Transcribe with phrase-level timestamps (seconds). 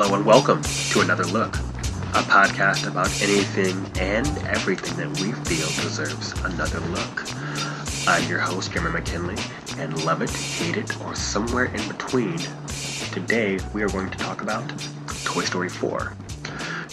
[0.00, 5.66] Hello and welcome to Another Look, a podcast about anything and everything that we feel
[5.82, 7.24] deserves another look.
[8.06, 9.34] I'm your host, Jeremy McKinley,
[9.76, 12.38] and love it, hate it, or somewhere in between.
[13.10, 14.72] Today we are going to talk about
[15.24, 16.12] Toy Story 4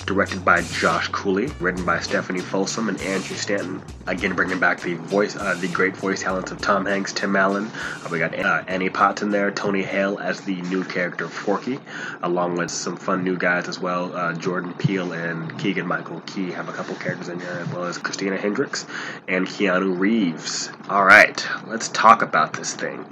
[0.05, 3.81] directed by Josh Cooley, written by Stephanie Folsom and Andrew Stanton.
[4.07, 7.65] Again, bringing back the voice, uh, the great voice talents of Tom Hanks, Tim Allen.
[8.03, 11.79] Uh, we got uh, Annie Potts in there, Tony Hale as the new character Forky,
[12.21, 14.15] along with some fun new guys as well.
[14.15, 17.85] Uh, Jordan Peele and Keegan Michael Key have a couple characters in there, as well
[17.85, 18.85] as Christina Hendricks
[19.27, 20.69] and Keanu Reeves.
[20.89, 23.05] All right, let's talk about this thing.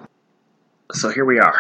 [0.92, 1.60] So here we are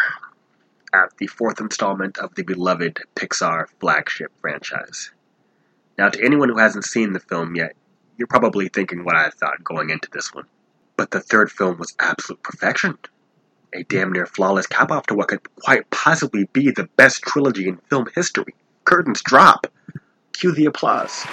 [0.93, 5.11] at the fourth installment of the beloved Pixar flagship franchise.
[5.97, 7.75] Now, to anyone who hasn't seen the film yet,
[8.17, 10.45] you're probably thinking what I thought going into this one.
[10.97, 12.97] But the third film was absolute perfection.
[13.73, 17.67] A damn near flawless cap off to what could quite possibly be the best trilogy
[17.67, 18.53] in film history.
[18.85, 19.67] Curtains drop.
[20.33, 21.25] Cue the applause.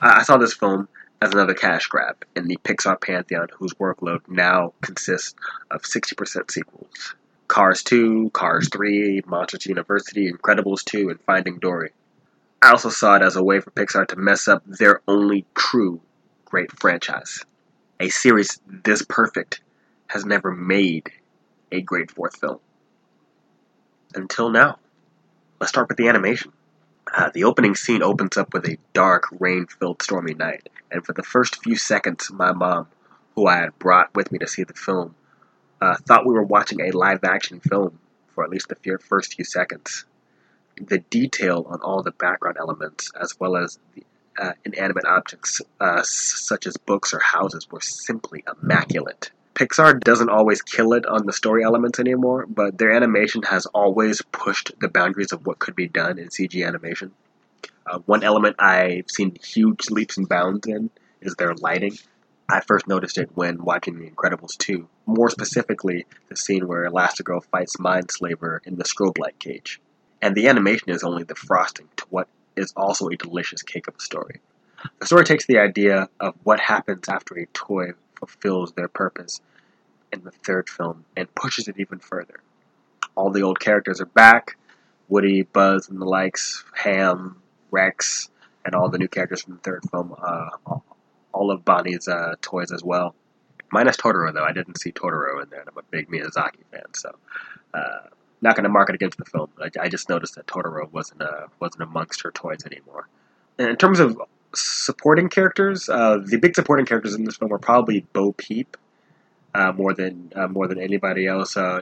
[0.00, 0.88] I saw this film
[1.22, 5.34] as another cash grab in the Pixar pantheon whose workload now consists
[5.70, 7.14] of 60% sequels.
[7.48, 11.90] Cars 2, Cars 3, Monsters University, Incredibles 2, and Finding Dory.
[12.62, 16.00] I also saw it as a way for Pixar to mess up their only true
[16.46, 17.44] great franchise.
[18.00, 19.60] A series this perfect
[20.08, 21.10] has never made
[21.70, 22.60] a great fourth film.
[24.14, 24.78] Until now.
[25.60, 26.52] Let's start with the animation.
[27.14, 31.12] Uh, the opening scene opens up with a dark, rain filled, stormy night, and for
[31.12, 32.88] the first few seconds, my mom,
[33.34, 35.14] who I had brought with me to see the film,
[35.84, 37.98] uh, thought we were watching a live action film
[38.34, 40.06] for at least the first few seconds.
[40.80, 44.02] The detail on all the background elements, as well as the
[44.36, 49.30] uh, inanimate objects uh, such as books or houses, were simply immaculate.
[49.54, 54.22] Pixar doesn't always kill it on the story elements anymore, but their animation has always
[54.32, 57.12] pushed the boundaries of what could be done in CG animation.
[57.86, 60.90] Uh, one element I've seen huge leaps and bounds in
[61.20, 61.96] is their lighting.
[62.48, 64.86] I first noticed it when watching The Incredibles 2.
[65.06, 69.80] More specifically, the scene where Elastigirl fights Mindslaver in the strobe light cage.
[70.20, 73.96] And the animation is only the frosting to what is also a delicious cake of
[73.96, 74.40] a story.
[75.00, 79.40] The story takes the idea of what happens after a toy fulfills their purpose
[80.12, 82.40] in the third film and pushes it even further.
[83.14, 84.56] All the old characters are back
[85.08, 88.30] Woody, Buzz, and the likes, Hamm, Rex,
[88.64, 90.50] and all the new characters from the third film uh,
[91.34, 93.14] all of Bonnie's uh, toys as well.
[93.72, 94.44] Minus Totoro, though.
[94.44, 97.14] I didn't see Totoro in there, and I'm a big Miyazaki fan, so
[97.74, 98.08] uh,
[98.40, 99.50] not going to mark it against the film.
[99.60, 103.08] I, I, just noticed that Totoro wasn't uh, wasn't amongst her toys anymore.
[103.58, 104.20] And in terms of
[104.54, 108.76] supporting characters, uh, the big supporting characters in this film were probably Bo Peep
[109.54, 111.56] uh, more than uh, more than anybody else.
[111.56, 111.80] Uh,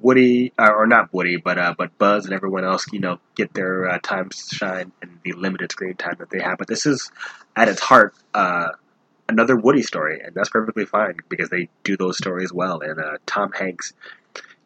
[0.00, 4.28] Woody, or not Woody, but but Buzz and everyone else, you know, get their time
[4.28, 6.58] to shine and the limited screen time that they have.
[6.58, 7.10] But this is,
[7.56, 8.14] at its heart,
[9.28, 12.80] another Woody story, and that's perfectly fine because they do those stories well.
[12.80, 13.92] And uh, Tom Hanks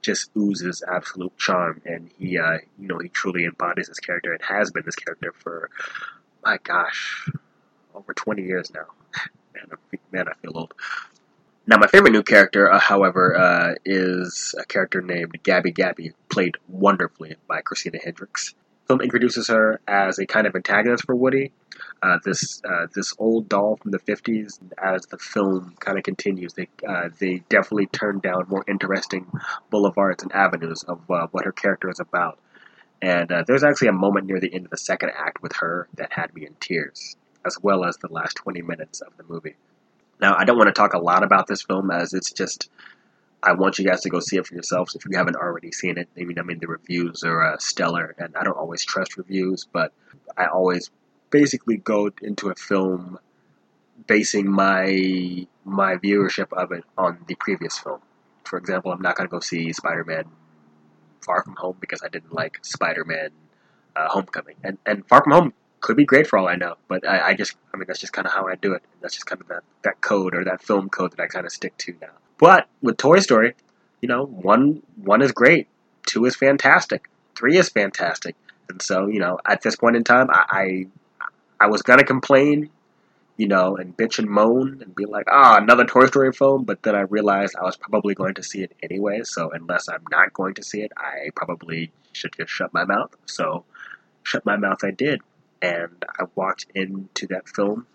[0.02, 4.42] just oozes absolute charm, and he, uh, you know, he truly embodies this character and
[4.42, 5.70] has been this character for,
[6.44, 7.28] my gosh,
[7.94, 8.86] over 20 years now.
[9.54, 10.74] man, I, man, I feel old.
[11.66, 16.56] Now, my favorite new character, uh, however, uh, is a character named Gabby Gabby, played
[16.66, 18.54] wonderfully by Christina Hendricks
[18.88, 21.52] film introduces her as a kind of antagonist for Woody.
[22.02, 24.58] Uh, this uh, this old doll from the '50s.
[24.82, 29.30] As the film kind of continues, they uh, they definitely turn down more interesting
[29.70, 32.38] boulevards and avenues of uh, what her character is about.
[33.00, 35.86] And uh, there's actually a moment near the end of the second act with her
[35.94, 37.16] that had me in tears,
[37.46, 39.54] as well as the last 20 minutes of the movie.
[40.20, 42.68] Now, I don't want to talk a lot about this film as it's just
[43.42, 45.96] I want you guys to go see it for yourselves if you haven't already seen
[45.96, 46.08] it.
[46.18, 49.66] I mean, I mean the reviews are uh, stellar, and I don't always trust reviews,
[49.72, 49.92] but
[50.36, 50.90] I always
[51.30, 53.18] basically go into a film
[54.06, 58.00] basing my my viewership of it on the previous film.
[58.44, 60.24] For example, I'm not going to go see Spider-Man
[61.20, 63.30] Far From Home because I didn't like Spider-Man
[63.94, 67.06] uh, Homecoming, and and Far From Home could be great for all I know, but
[67.06, 68.82] I, I just I mean that's just kind of how I do it.
[69.00, 71.52] That's just kind of that that code or that film code that I kind of
[71.52, 72.08] stick to now.
[72.38, 73.54] But with Toy Story,
[74.00, 75.68] you know, one one is great,
[76.06, 78.36] two is fantastic, three is fantastic,
[78.68, 80.86] and so you know, at this point in time, I
[81.20, 82.70] I, I was gonna complain,
[83.36, 86.64] you know, and bitch and moan and be like, ah, oh, another Toy Story film,
[86.64, 89.22] but then I realized I was probably going to see it anyway.
[89.24, 93.16] So unless I'm not going to see it, I probably should just shut my mouth.
[93.26, 93.64] So
[94.22, 95.20] shut my mouth, I did,
[95.62, 97.86] and I walked into that film,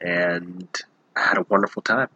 [0.00, 0.68] and
[1.16, 2.08] I had a wonderful time.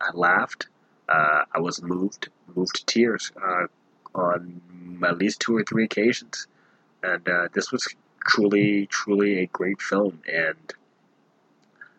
[0.00, 0.66] I laughed.
[1.12, 3.66] Uh, I was moved moved to tears uh,
[4.14, 4.60] on
[5.04, 6.46] at least two or three occasions,
[7.02, 7.86] and uh, this was
[8.26, 10.22] truly truly a great film.
[10.32, 10.72] And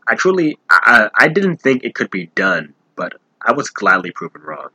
[0.07, 4.41] I truly I, I didn't think it could be done, but I was gladly proven
[4.41, 4.69] wrong.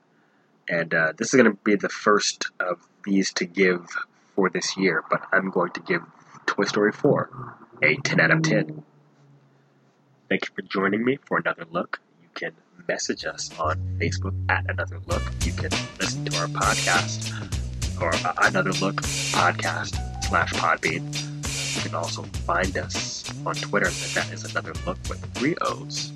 [0.68, 3.86] And uh, this is going to be the first of these to give
[4.34, 6.02] for this year, but I'm going to give
[6.46, 8.82] Toy Story 4 a 10 out of 10.
[10.28, 12.00] Thank you for joining me for another look.
[12.22, 12.52] You can
[12.88, 15.22] message us on Facebook at Another Look.
[15.44, 15.70] You can
[16.00, 17.30] listen to our podcast
[18.00, 18.96] or uh, Another Look
[19.32, 19.94] podcast
[20.24, 21.04] slash Podbean.
[21.76, 23.90] You can also find us on Twitter.
[24.14, 26.12] That is Another Look with three O's.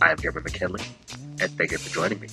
[0.00, 0.82] I am Jeremy McKinley,
[1.40, 2.28] and thank you for joining me.